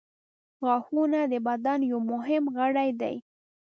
[0.65, 3.15] •غاښونه د بدن یو مهم غړی دی.